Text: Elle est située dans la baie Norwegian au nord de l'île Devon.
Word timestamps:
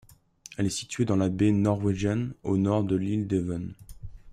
Elle 0.57 0.65
est 0.65 0.69
située 0.69 1.05
dans 1.05 1.15
la 1.15 1.29
baie 1.29 1.51
Norwegian 1.51 2.29
au 2.41 2.57
nord 2.57 2.85
de 2.85 2.95
l'île 2.95 3.27
Devon. 3.27 3.75